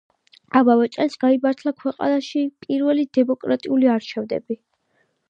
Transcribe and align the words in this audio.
ამავე 0.59 0.85
წელს 0.95 1.17
გაიმართა 1.23 1.73
ქვეყანაში 1.83 2.41
პირველი 2.65 3.05
დემოკრატიული 3.19 3.93
არჩევნები. 3.99 4.59